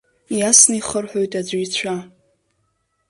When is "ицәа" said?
1.65-1.95